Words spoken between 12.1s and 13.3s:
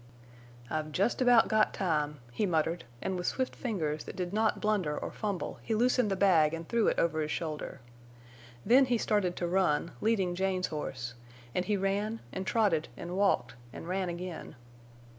and trotted, and